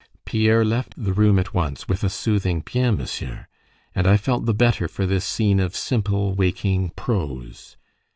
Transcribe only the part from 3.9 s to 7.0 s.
and I felt the better for this scene of simple, waking